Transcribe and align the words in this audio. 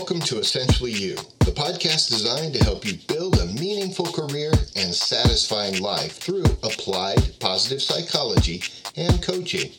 Welcome 0.00 0.20
to 0.20 0.38
Essentially 0.38 0.92
You, 0.92 1.14
the 1.40 1.52
podcast 1.54 2.08
designed 2.08 2.54
to 2.54 2.64
help 2.64 2.86
you 2.86 2.94
build 3.06 3.38
a 3.38 3.44
meaningful 3.60 4.06
career 4.06 4.50
and 4.74 4.94
satisfying 4.94 5.82
life 5.82 6.12
through 6.12 6.46
applied 6.62 7.38
positive 7.38 7.82
psychology 7.82 8.62
and 8.96 9.22
coaching. 9.22 9.70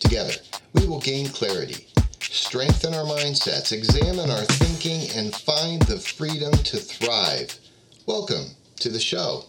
Together, 0.00 0.32
we 0.72 0.86
will 0.86 0.98
gain 0.98 1.28
clarity, 1.28 1.86
strengthen 2.20 2.94
our 2.94 3.04
mindsets, 3.04 3.70
examine 3.70 4.30
our 4.30 4.44
thinking, 4.44 5.10
and 5.14 5.34
find 5.34 5.82
the 5.82 5.98
freedom 5.98 6.52
to 6.52 6.78
thrive. 6.78 7.54
Welcome 8.06 8.46
to 8.80 8.88
the 8.88 8.98
show. 8.98 9.44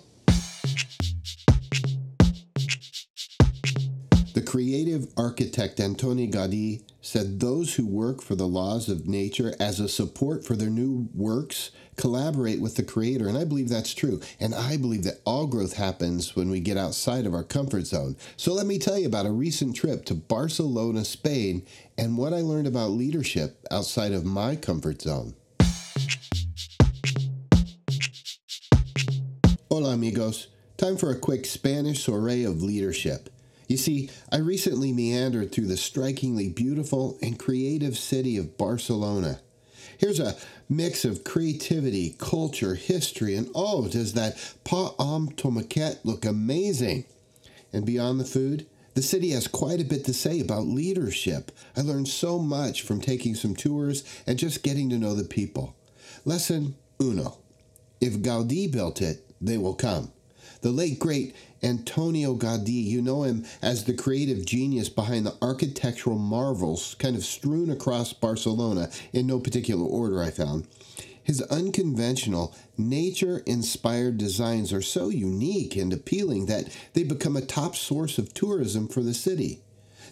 The 4.34 4.44
creative 4.46 5.08
architect 5.16 5.78
Antoni 5.78 6.30
Gaudí 6.30 6.84
said 7.08 7.40
those 7.40 7.76
who 7.76 7.88
work 7.88 8.22
for 8.22 8.36
the 8.36 8.46
laws 8.46 8.90
of 8.90 9.08
nature 9.08 9.56
as 9.62 9.80
a 9.80 9.88
support 9.88 10.46
for 10.46 10.58
their 10.58 10.70
new 10.70 11.08
works 11.16 11.72
collaborate 11.96 12.60
with 12.60 12.76
the 12.76 12.84
creator. 12.84 13.30
And 13.30 13.38
i 13.38 13.46
believe 13.46 13.70
that's 13.70 13.94
true. 13.94 14.20
And 14.42 14.54
i 14.54 14.76
believe 14.76 15.04
that 15.06 15.22
all 15.24 15.48
growth 15.48 15.78
happens 15.78 16.36
when 16.36 16.50
we 16.50 16.60
get 16.60 16.76
outside 16.76 17.26
of 17.26 17.34
our 17.34 17.46
comfort 17.46 17.88
zone. 17.88 18.18
So 18.36 18.52
let 18.54 18.66
me 18.66 18.78
tell 18.78 19.00
you 19.00 19.08
about 19.08 19.26
a 19.26 19.32
recent 19.32 19.74
trip 19.74 20.04
to 20.06 20.16
barcelona 20.16 21.06
spain 21.06 21.66
and 21.98 22.18
what 22.18 22.34
i 22.34 22.42
learned 22.42 22.68
about 22.68 22.92
leadership 22.92 23.66
outside 23.72 24.12
of 24.12 24.26
my 24.26 24.58
comfort 24.58 25.02
zone. 25.02 25.34
Hola 29.70 29.94
amigos. 29.94 30.48
Time 30.76 30.98
for 30.98 31.10
a 31.10 31.18
quick 31.18 31.46
spanish 31.46 32.04
soiree 32.04 32.44
of 32.44 32.62
leadership 32.62 33.30
you 33.68 33.78
see, 33.78 34.10
I 34.32 34.38
recently 34.38 34.94
meandered 34.94 35.52
through 35.52 35.68
the 35.68 35.78
strikingly 35.78 36.50
beautiful 36.50 37.18
and 37.22 37.38
creative 37.38 37.98
city 37.98 38.38
of 38.38 38.58
Barcelona. 38.58 39.42
Here's 39.98 40.20
a 40.20 40.36
mix 40.70 41.04
of 41.04 41.24
creativity, 41.24 42.16
culture, 42.18 42.76
history, 42.76 43.36
and 43.36 43.50
oh, 43.56 43.88
does 43.88 44.14
that 44.14 44.38
pa 44.64 44.94
amb 45.00 45.36
tomàquet 45.36 46.00
look 46.04 46.24
amazing! 46.24 47.06
And 47.74 47.86
beyond 47.86 48.20
the 48.20 48.26
food, 48.26 48.68
the 48.94 49.02
city 49.02 49.32
has 49.32 49.48
quite 49.48 49.82
a 49.82 49.86
bit 49.86 50.06
to 50.06 50.14
say 50.14 50.40
about 50.40 50.66
leadership. 50.66 51.52
I 51.76 51.82
learned 51.82 52.08
so 52.08 52.40
much 52.40 52.82
from 52.82 53.02
taking 53.02 53.36
some 53.36 53.56
tours 53.56 54.04
and 54.26 54.40
just 54.40 54.64
getting 54.64 54.90
to 54.90 54.98
know 54.98 55.14
the 55.14 55.24
people. 55.24 55.76
Lesson 56.26 56.76
uno 57.02 57.38
If 58.00 58.20
Gaudí 58.20 58.72
built 58.72 59.02
it, 59.02 59.24
they 59.42 59.58
will 59.58 59.76
come. 59.76 60.12
The 60.62 60.72
late 60.72 61.00
great 61.00 61.36
Antonio 61.62 62.36
Gaudí, 62.36 62.84
you 62.84 63.02
know 63.02 63.24
him 63.24 63.46
as 63.62 63.84
the 63.84 63.94
creative 63.94 64.46
genius 64.46 64.90
behind 64.90 65.26
the 65.26 65.36
architectural 65.42 66.18
marvels 66.18 66.96
kind 67.00 67.16
of 67.16 67.24
strewn 67.24 67.70
across 67.70 68.14
Barcelona 68.14 68.90
in 69.14 69.28
no 69.28 69.40
particular 69.40 69.86
order, 69.86 70.22
I 70.22 70.32
found. 70.32 70.68
His 71.24 71.42
unconventional, 71.44 72.56
nature 72.78 73.44
inspired 73.46 74.18
designs 74.18 74.72
are 74.72 74.82
so 74.82 75.10
unique 75.10 75.76
and 75.76 75.92
appealing 75.92 76.46
that 76.46 76.70
they 76.94 77.04
become 77.04 77.36
a 77.36 77.42
top 77.42 77.76
source 77.76 78.18
of 78.18 78.34
tourism 78.34 78.88
for 78.88 79.02
the 79.02 79.14
city. 79.14 79.62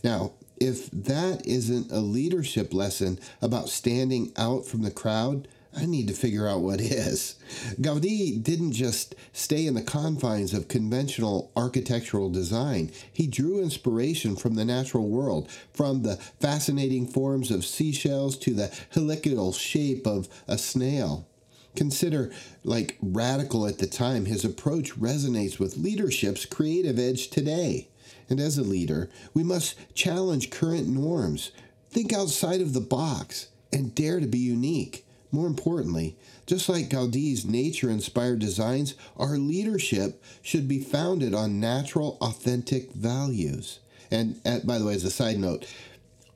Now, 0.03 0.33
if 0.57 0.91
that 0.91 1.45
isn't 1.45 1.91
a 1.91 1.99
leadership 1.99 2.73
lesson 2.73 3.19
about 3.41 3.69
standing 3.69 4.33
out 4.35 4.65
from 4.65 4.81
the 4.81 4.91
crowd, 4.91 5.47
I 5.77 5.85
need 5.85 6.07
to 6.07 6.13
figure 6.13 6.47
out 6.47 6.61
what 6.61 6.79
is. 6.79 7.35
Gaudí 7.81 8.41
didn't 8.41 8.71
just 8.71 9.13
stay 9.33 9.67
in 9.67 9.73
the 9.73 9.81
confines 9.81 10.53
of 10.53 10.69
conventional 10.69 11.51
architectural 11.55 12.29
design. 12.29 12.91
He 13.11 13.27
drew 13.27 13.61
inspiration 13.61 14.37
from 14.37 14.55
the 14.55 14.63
natural 14.63 15.09
world, 15.09 15.49
from 15.73 16.03
the 16.03 16.15
fascinating 16.39 17.07
forms 17.07 17.51
of 17.51 17.65
seashells 17.65 18.37
to 18.39 18.53
the 18.53 18.73
helical 18.91 19.51
shape 19.51 20.07
of 20.07 20.29
a 20.47 20.57
snail. 20.57 21.27
Consider 21.75 22.31
like 22.63 22.97
radical 23.01 23.67
at 23.67 23.79
the 23.79 23.87
time, 23.87 24.25
his 24.25 24.45
approach 24.45 24.97
resonates 24.97 25.59
with 25.59 25.77
leadership's 25.77 26.45
creative 26.45 26.97
edge 26.97 27.29
today. 27.29 27.89
And 28.29 28.39
as 28.39 28.57
a 28.57 28.63
leader, 28.63 29.09
we 29.33 29.43
must 29.43 29.75
challenge 29.93 30.51
current 30.51 30.87
norms, 30.87 31.51
think 31.89 32.13
outside 32.13 32.61
of 32.61 32.73
the 32.73 32.79
box, 32.79 33.49
and 33.73 33.93
dare 33.93 34.21
to 34.21 34.27
be 34.27 34.37
unique. 34.37 35.05
More 35.35 35.47
importantly, 35.47 36.15
just 36.45 36.69
like 36.69 36.87
Gaudí's 36.87 37.43
nature 37.43 37.89
inspired 37.89 38.39
designs, 38.39 38.95
our 39.17 39.37
leadership 39.37 40.23
should 40.41 40.65
be 40.65 40.79
founded 40.79 41.33
on 41.33 41.59
natural, 41.59 42.17
authentic 42.21 42.93
values. 42.93 43.79
And 44.09 44.39
at, 44.45 44.65
by 44.65 44.77
the 44.77 44.85
way, 44.85 44.93
as 44.93 45.03
a 45.03 45.11
side 45.11 45.37
note, 45.37 45.65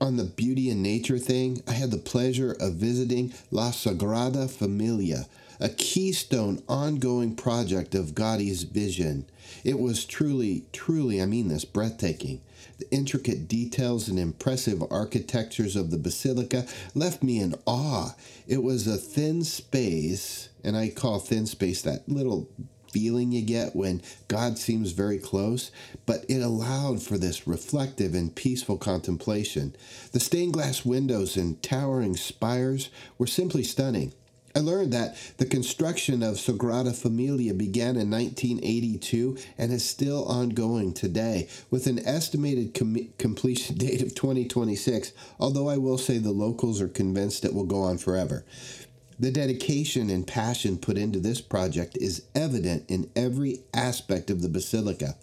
on 0.00 0.16
the 0.16 0.24
beauty 0.24 0.70
and 0.70 0.82
nature 0.82 1.18
thing, 1.18 1.62
I 1.68 1.72
had 1.72 1.90
the 1.90 1.98
pleasure 1.98 2.56
of 2.58 2.74
visiting 2.74 3.34
La 3.50 3.70
Sagrada 3.70 4.48
Familia, 4.48 5.26
a 5.60 5.68
keystone 5.68 6.62
ongoing 6.68 7.36
project 7.36 7.94
of 7.94 8.14
Gaudí's 8.14 8.62
vision. 8.62 9.26
It 9.62 9.78
was 9.78 10.06
truly, 10.06 10.64
truly, 10.72 11.20
I 11.20 11.26
mean 11.26 11.48
this, 11.48 11.66
breathtaking. 11.66 12.40
The 12.78 12.90
intricate 12.90 13.46
details 13.46 14.08
and 14.08 14.18
impressive 14.18 14.82
architectures 14.90 15.76
of 15.76 15.90
the 15.90 15.98
basilica 15.98 16.66
left 16.94 17.22
me 17.22 17.38
in 17.38 17.54
awe. 17.66 18.14
It 18.48 18.62
was 18.62 18.86
a 18.86 18.96
thin 18.96 19.44
space, 19.44 20.48
and 20.64 20.78
I 20.78 20.88
call 20.88 21.18
thin 21.18 21.44
space 21.46 21.82
that 21.82 22.08
little 22.08 22.48
feeling 22.92 23.32
you 23.32 23.42
get 23.42 23.76
when 23.76 24.02
God 24.28 24.58
seems 24.58 24.92
very 24.92 25.18
close, 25.18 25.70
but 26.06 26.24
it 26.28 26.40
allowed 26.40 27.02
for 27.02 27.18
this 27.18 27.46
reflective 27.46 28.14
and 28.14 28.34
peaceful 28.34 28.76
contemplation. 28.76 29.74
The 30.12 30.20
stained 30.20 30.54
glass 30.54 30.84
windows 30.84 31.36
and 31.36 31.62
towering 31.62 32.16
spires 32.16 32.90
were 33.18 33.26
simply 33.26 33.62
stunning. 33.62 34.12
I 34.54 34.58
learned 34.58 34.92
that 34.92 35.16
the 35.36 35.46
construction 35.46 36.24
of 36.24 36.34
Sagrada 36.34 36.92
Familia 36.92 37.54
began 37.54 37.96
in 37.96 38.10
1982 38.10 39.38
and 39.56 39.72
is 39.72 39.88
still 39.88 40.24
ongoing 40.24 40.92
today, 40.92 41.48
with 41.70 41.86
an 41.86 42.04
estimated 42.04 42.74
com- 42.74 43.08
completion 43.16 43.76
date 43.78 44.02
of 44.02 44.16
2026, 44.16 45.12
although 45.38 45.68
I 45.68 45.76
will 45.76 45.98
say 45.98 46.18
the 46.18 46.32
locals 46.32 46.80
are 46.80 46.88
convinced 46.88 47.44
it 47.44 47.54
will 47.54 47.64
go 47.64 47.82
on 47.82 47.98
forever. 47.98 48.44
The 49.20 49.30
dedication 49.30 50.08
and 50.08 50.26
passion 50.26 50.78
put 50.78 50.96
into 50.96 51.20
this 51.20 51.42
project 51.42 51.98
is 52.00 52.22
evident 52.34 52.86
in 52.88 53.10
every 53.14 53.60
aspect 53.74 54.30
of 54.30 54.40
the 54.40 54.48
basilica. 54.48 55.14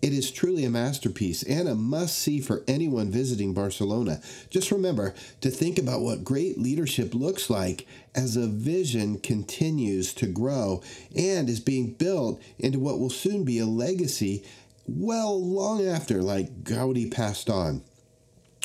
It 0.00 0.12
is 0.12 0.30
truly 0.30 0.64
a 0.64 0.70
masterpiece 0.70 1.42
and 1.42 1.66
a 1.66 1.74
must 1.74 2.16
see 2.16 2.40
for 2.40 2.62
anyone 2.68 3.10
visiting 3.10 3.52
Barcelona. 3.52 4.20
Just 4.50 4.70
remember 4.70 5.14
to 5.40 5.50
think 5.50 5.80
about 5.80 6.02
what 6.02 6.22
great 6.22 6.58
leadership 6.58 7.12
looks 7.12 7.50
like 7.50 7.88
as 8.14 8.36
a 8.36 8.46
vision 8.46 9.18
continues 9.18 10.14
to 10.14 10.26
grow 10.26 10.80
and 11.16 11.48
is 11.48 11.58
being 11.58 11.94
built 11.94 12.40
into 12.60 12.78
what 12.78 13.00
will 13.00 13.10
soon 13.10 13.44
be 13.44 13.58
a 13.58 13.66
legacy 13.66 14.44
well 14.86 15.42
long 15.44 15.84
after 15.84 16.22
like 16.22 16.62
Gaudí 16.62 17.12
passed 17.12 17.50
on. 17.50 17.82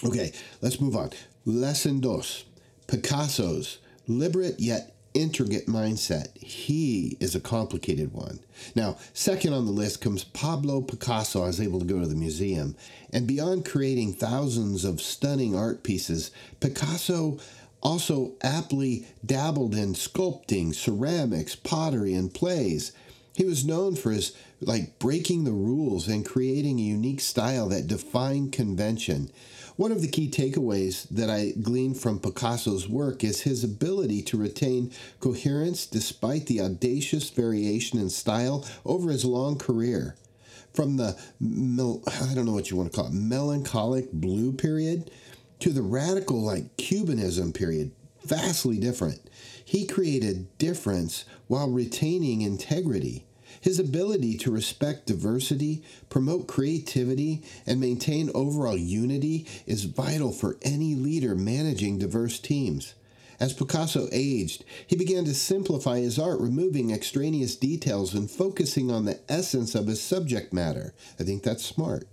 Okay, 0.04 0.32
let's 0.62 0.80
move 0.80 0.96
on. 0.96 1.10
Lesson 1.44 2.02
dos 2.02 2.44
Picasso's 2.86 3.80
liberate 4.10 4.60
yet 4.60 4.96
intricate 5.14 5.68
mindset. 5.68 6.36
He 6.38 7.18
is 7.20 7.36
a 7.36 7.40
complicated 7.40 8.14
one. 8.14 8.40
Now, 8.76 8.98
second 9.14 9.54
on 9.54 9.66
the 9.66 9.72
list 9.72 10.02
comes 10.02 10.24
Pablo 10.24 10.82
Picasso. 10.82 11.44
I 11.44 11.48
was 11.48 11.62
able 11.62 11.80
to 11.80 11.86
go 11.86 12.00
to 12.00 12.08
the 12.08 12.16
museum. 12.16 12.76
And 13.12 13.26
beyond 13.26 13.66
creating 13.66 14.14
thousands 14.14 14.86
of 14.86 15.02
stunning 15.02 15.56
art 15.56 15.84
pieces, 15.84 16.32
Picasso 16.60 17.40
also 17.82 18.34
aptly 18.42 19.08
dabbled 19.26 19.74
in 19.74 19.94
sculpting, 19.94 20.76
ceramics, 20.76 21.56
pottery, 21.56 22.14
and 22.14 22.34
plays. 22.34 22.92
He 23.36 23.46
was 23.46 23.66
known 23.66 23.96
for 23.96 24.12
his 24.12 24.36
like 24.62 25.00
breaking 25.00 25.46
the 25.46 25.52
rules 25.52 26.08
and 26.08 26.26
creating 26.26 26.80
a 26.80 26.84
unique 26.84 27.22
style 27.22 27.70
that 27.70 27.88
defined 27.88 28.52
convention. 28.52 29.32
One 29.80 29.94
of 29.94 30.02
the 30.02 30.10
key 30.10 30.30
takeaways 30.30 31.08
that 31.08 31.30
I 31.30 31.52
gleaned 31.52 31.98
from 31.98 32.20
Picasso's 32.20 32.90
work 32.90 33.24
is 33.24 33.44
his 33.44 33.64
ability 33.64 34.22
to 34.24 34.36
retain 34.36 34.92
coherence 35.22 35.86
despite 35.86 36.48
the 36.48 36.60
audacious 36.60 37.30
variation 37.30 37.98
in 37.98 38.10
style 38.10 38.68
over 38.86 39.10
his 39.10 39.24
long 39.24 39.58
career. 39.58 40.18
From 40.74 40.98
the, 40.98 41.18
I 41.42 42.34
don't 42.34 42.46
know 42.46 42.52
what 42.52 42.70
you 42.70 42.76
want 42.76 42.92
to 42.92 42.96
call 42.98 43.08
it, 43.08 43.14
melancholic 43.14 44.12
blue 44.12 44.52
period 44.52 45.12
to 45.62 45.70
the 45.70 45.82
radical, 45.82 46.42
like 46.42 46.76
Cubanism 46.76 47.54
period, 47.54 47.94
vastly 48.26 48.80
different. 48.80 49.30
He 49.64 49.88
created 49.88 50.58
difference 50.58 51.24
while 51.48 51.70
retaining 51.70 52.42
integrity. 52.42 53.28
His 53.62 53.80
ability 53.80 54.38
to 54.40 54.52
respect 54.52 55.08
diversity, 55.08 55.84
promote 56.10 56.48
creativity, 56.48 57.42
and 57.66 57.80
maintain 57.80 58.32
overall 58.34 58.78
unity 58.78 59.46
is 59.66 59.86
vital 59.86 60.32
for 60.32 60.58
any 60.62 60.96
leader 60.96 61.36
managing 61.36 62.00
diverse 62.00 62.40
teams. 62.40 62.94
As 63.40 63.54
Picasso 63.54 64.10
aged, 64.12 64.66
he 64.86 64.98
began 64.98 65.24
to 65.26 65.34
simplify 65.34 66.00
his 66.00 66.20
art, 66.20 66.42
removing 66.42 66.92
extraneous 66.92 67.56
details 67.56 68.14
and 68.14 68.30
focusing 68.30 68.92
on 68.92 69.06
the 69.06 69.20
essence 69.30 69.76
of 69.76 69.88
his 69.88 70.02
subject 70.02 70.52
matter. 70.52 70.94
I 71.20 71.24
think 71.24 71.44
that's 71.44 71.64
smart. 71.64 72.08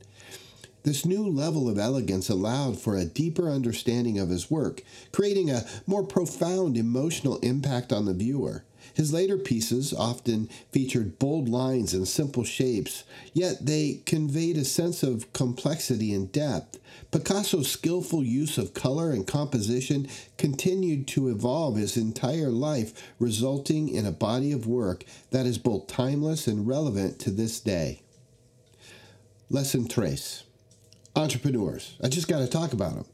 This 0.85 1.05
new 1.05 1.27
level 1.27 1.69
of 1.69 1.81
elegance 1.81 2.29
allowed 2.29 2.79
for 2.79 2.97
a 2.97 3.05
deeper 3.05 3.51
understanding 3.51 4.21
of 4.21 4.29
his 4.29 4.53
work, 4.53 4.83
creating 5.11 5.51
a 5.51 5.67
more 5.85 6.05
profound 6.05 6.77
emotional 6.77 7.39
impact 7.39 7.93
on 7.93 8.05
the 8.05 8.15
viewer. 8.15 8.63
His 8.95 9.13
later 9.13 9.37
pieces 9.37 9.93
often 9.93 10.49
featured 10.73 11.19
bold 11.19 11.49
lines 11.49 11.95
and 11.95 12.07
simple 12.07 12.45
shapes, 12.45 13.05
yet 13.33 13.67
they 13.67 14.03
conveyed 14.07 14.57
a 14.57 14.65
sense 14.65 15.03
of 15.03 15.33
complexity 15.33 16.13
and 16.13 16.31
depth. 16.31 16.79
Picasso's 17.11 17.71
skillful 17.71 18.25
use 18.25 18.59
of 18.59 18.75
color 18.75 19.11
and 19.11 19.27
composition 19.27 20.09
continued 20.39 21.07
to 21.09 21.29
evolve 21.29 21.77
his 21.77 21.97
entire 21.97 22.51
life, 22.51 23.13
resulting 23.19 23.89
in 23.89 24.07
a 24.07 24.13
body 24.13 24.53
of 24.53 24.67
work 24.67 25.05
that 25.31 25.47
is 25.47 25.59
both 25.59 25.87
timeless 25.87 26.47
and 26.47 26.67
relevant 26.67 27.19
to 27.21 27.31
this 27.31 27.61
day. 27.61 28.03
Lesson 29.51 29.87
Tres 29.87 30.43
Entrepreneurs. 31.15 31.97
I 32.03 32.09
just 32.09 32.29
got 32.29 32.41
to 32.41 32.47
talk 32.47 32.73
about 32.73 32.95
them 32.95 33.07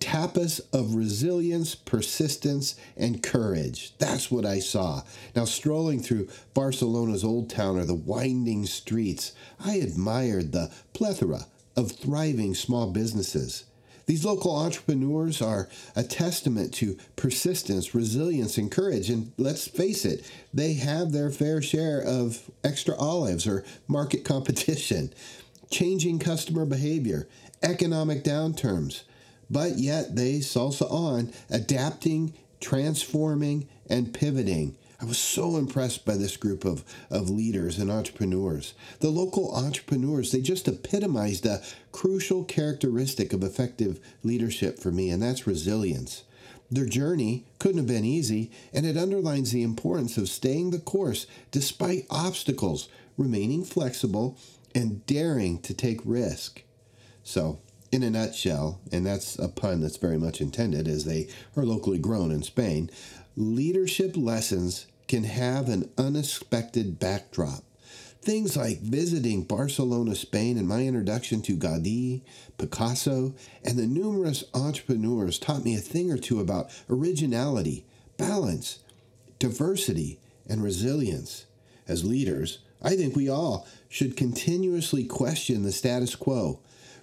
tapas 0.00 0.60
of 0.72 0.94
resilience, 0.94 1.74
persistence, 1.74 2.74
and 2.96 3.22
courage. 3.22 3.92
That's 3.98 4.30
what 4.30 4.44
I 4.44 4.58
saw. 4.58 5.02
Now, 5.36 5.44
strolling 5.44 6.02
through 6.02 6.28
Barcelona's 6.54 7.22
old 7.22 7.50
town 7.50 7.78
or 7.78 7.84
the 7.84 7.94
winding 7.94 8.66
streets, 8.66 9.32
I 9.64 9.74
admired 9.76 10.52
the 10.52 10.72
plethora 10.94 11.46
of 11.76 11.92
thriving 11.92 12.54
small 12.54 12.90
businesses. 12.90 13.64
These 14.06 14.24
local 14.24 14.56
entrepreneurs 14.56 15.40
are 15.40 15.68
a 15.94 16.02
testament 16.02 16.74
to 16.74 16.98
persistence, 17.14 17.94
resilience, 17.94 18.58
and 18.58 18.68
courage. 18.68 19.08
And 19.08 19.32
let's 19.36 19.68
face 19.68 20.04
it, 20.04 20.28
they 20.52 20.72
have 20.74 21.12
their 21.12 21.30
fair 21.30 21.62
share 21.62 22.02
of 22.02 22.50
extra 22.64 22.96
olives 22.96 23.46
or 23.46 23.64
market 23.86 24.24
competition, 24.24 25.12
changing 25.70 26.18
customer 26.18 26.64
behavior, 26.64 27.28
economic 27.62 28.24
downturns, 28.24 29.02
but 29.50 29.78
yet 29.78 30.16
they 30.16 30.38
salsa 30.38 30.90
on, 30.90 31.32
adapting, 31.50 32.32
transforming, 32.60 33.68
and 33.88 34.14
pivoting. 34.14 34.76
I 35.00 35.06
was 35.06 35.18
so 35.18 35.56
impressed 35.56 36.04
by 36.04 36.16
this 36.16 36.36
group 36.36 36.66
of, 36.66 36.84
of 37.10 37.30
leaders 37.30 37.78
and 37.78 37.90
entrepreneurs. 37.90 38.74
The 39.00 39.08
local 39.08 39.54
entrepreneurs, 39.54 40.30
they 40.30 40.42
just 40.42 40.68
epitomized 40.68 41.46
a 41.46 41.62
crucial 41.90 42.44
characteristic 42.44 43.32
of 43.32 43.42
effective 43.42 43.98
leadership 44.22 44.78
for 44.78 44.92
me, 44.92 45.08
and 45.10 45.22
that's 45.22 45.46
resilience. 45.46 46.24
Their 46.70 46.86
journey 46.86 47.46
couldn't 47.58 47.78
have 47.78 47.86
been 47.86 48.04
easy, 48.04 48.50
and 48.74 48.84
it 48.84 48.98
underlines 48.98 49.52
the 49.52 49.62
importance 49.62 50.18
of 50.18 50.28
staying 50.28 50.70
the 50.70 50.78
course 50.78 51.26
despite 51.50 52.06
obstacles, 52.10 52.88
remaining 53.16 53.64
flexible, 53.64 54.36
and 54.74 55.04
daring 55.06 55.60
to 55.62 55.74
take 55.74 56.00
risk. 56.04 56.62
So, 57.24 57.58
in 57.92 58.02
a 58.02 58.10
nutshell, 58.10 58.80
and 58.92 59.04
that's 59.04 59.38
a 59.38 59.48
pun 59.48 59.80
that's 59.80 59.96
very 59.96 60.18
much 60.18 60.40
intended 60.40 60.86
as 60.86 61.04
they 61.04 61.28
are 61.56 61.64
locally 61.64 61.98
grown 61.98 62.30
in 62.30 62.42
Spain, 62.42 62.90
leadership 63.36 64.16
lessons 64.16 64.86
can 65.08 65.24
have 65.24 65.68
an 65.68 65.90
unexpected 65.98 66.98
backdrop. 67.00 67.64
Things 68.22 68.56
like 68.56 68.80
visiting 68.80 69.44
Barcelona, 69.44 70.14
Spain, 70.14 70.58
and 70.58 70.68
my 70.68 70.86
introduction 70.86 71.40
to 71.42 71.56
Gaudí, 71.56 72.20
Picasso, 72.58 73.34
and 73.64 73.78
the 73.78 73.86
numerous 73.86 74.44
entrepreneurs 74.52 75.38
taught 75.38 75.64
me 75.64 75.74
a 75.74 75.80
thing 75.80 76.12
or 76.12 76.18
two 76.18 76.38
about 76.38 76.70
originality, 76.88 77.86
balance, 78.18 78.80
diversity, 79.38 80.20
and 80.46 80.62
resilience. 80.62 81.46
As 81.88 82.04
leaders, 82.04 82.58
I 82.82 82.94
think 82.94 83.16
we 83.16 83.28
all 83.28 83.66
should 83.88 84.16
continuously 84.16 85.04
question 85.04 85.62
the 85.62 85.72
status 85.72 86.14
quo 86.14 86.60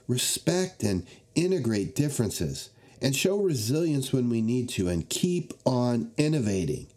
respect 0.08 0.84
and 0.84 1.06
integrate 1.36 1.96
differences, 1.96 2.70
and 3.02 3.16
show 3.16 3.38
resilience 3.38 4.12
when 4.12 4.30
we 4.30 4.42
need 4.42 4.70
to, 4.70 4.88
and 4.88 5.10
keep 5.10 5.54
on 5.66 6.12
innovating. 6.18 6.88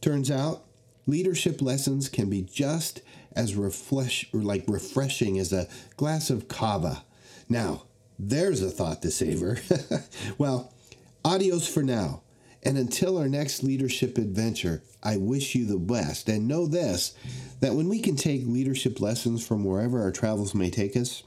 Turns 0.00 0.30
out, 0.30 0.64
leadership 1.06 1.60
lessons 1.60 2.08
can 2.08 2.30
be 2.30 2.42
just 2.42 3.02
as 3.34 3.54
refresh, 3.54 4.28
like 4.32 4.64
refreshing 4.66 5.38
as 5.38 5.52
a 5.52 5.68
glass 5.96 6.30
of 6.30 6.48
cava. 6.48 7.04
Now, 7.48 7.82
there's 8.18 8.62
a 8.62 8.70
thought 8.70 9.02
to 9.02 9.10
savor. 9.10 9.58
well, 10.38 10.72
adios 11.24 11.68
for 11.68 11.82
now. 11.82 12.22
And 12.62 12.78
until 12.78 13.18
our 13.18 13.28
next 13.28 13.62
leadership 13.62 14.18
adventure, 14.18 14.82
I 15.02 15.18
wish 15.18 15.54
you 15.54 15.66
the 15.66 15.78
best. 15.78 16.28
And 16.28 16.48
know 16.48 16.66
this 16.66 17.14
that 17.60 17.74
when 17.74 17.88
we 17.88 18.00
can 18.00 18.16
take 18.16 18.44
leadership 18.44 19.00
lessons 19.00 19.46
from 19.46 19.64
wherever 19.64 20.02
our 20.02 20.10
travels 20.10 20.54
may 20.54 20.70
take 20.70 20.96
us, 20.96 21.22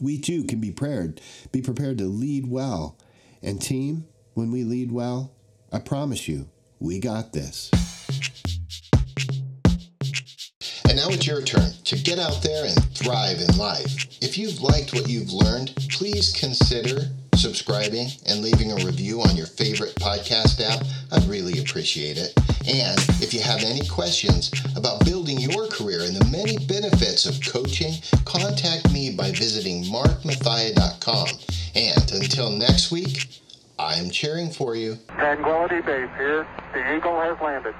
we 0.00 0.18
too 0.18 0.44
can 0.44 0.60
be 0.60 0.70
prepared, 0.70 1.20
be 1.52 1.62
prepared 1.62 1.98
to 1.98 2.04
lead 2.04 2.48
well. 2.48 2.98
And 3.42 3.60
team, 3.60 4.06
when 4.34 4.50
we 4.50 4.64
lead 4.64 4.90
well, 4.90 5.32
I 5.72 5.78
promise 5.78 6.28
you, 6.28 6.48
we 6.78 6.98
got 6.98 7.32
this. 7.32 7.70
And 10.88 10.96
now 10.96 11.08
it's 11.08 11.26
your 11.26 11.42
turn 11.42 11.72
to 11.84 11.96
get 11.96 12.18
out 12.18 12.42
there 12.42 12.64
and 12.66 12.84
thrive 12.94 13.38
in 13.40 13.56
life. 13.56 14.06
If 14.22 14.38
you've 14.38 14.60
liked 14.60 14.92
what 14.94 15.08
you've 15.08 15.32
learned, 15.32 15.74
please 15.90 16.32
consider 16.32 17.08
subscribing 17.36 18.08
and 18.26 18.42
leaving 18.42 18.72
a 18.72 18.84
review 18.84 19.22
on 19.22 19.36
your 19.36 19.46
favorite 19.46 19.94
podcast 19.96 20.60
app. 20.60 20.84
I'd 21.12 21.28
really 21.28 21.58
appreciate 21.60 22.16
it. 22.18 22.32
And 22.68 22.98
if 23.22 23.32
you 23.32 23.40
have 23.40 23.62
any 23.62 23.86
questions 23.86 24.50
about 24.76 25.04
building 25.04 25.38
your 25.38 25.68
career 25.68 26.00
and 26.02 26.16
the 26.16 26.24
many 26.26 26.58
benefits 26.66 27.26
of 27.26 27.40
coaching, 27.44 27.94
contact 28.24 28.92
me 28.92 29.14
by 29.14 29.30
visiting 29.30 29.84
markmathia.com. 29.84 31.28
And 31.74 32.12
until 32.12 32.50
next 32.50 32.90
week, 32.90 33.40
I'm 33.78 34.10
cheering 34.10 34.50
for 34.50 34.74
you. 34.74 34.98
Tranquility 35.08 35.80
Base 35.80 36.10
here. 36.16 36.46
The 36.72 36.96
Eagle 36.96 37.20
has 37.20 37.36
landed. 37.40 37.74